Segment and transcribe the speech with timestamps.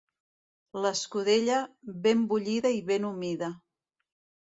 [0.85, 1.59] L'escudella,
[2.09, 3.55] ben bullida i ben humida.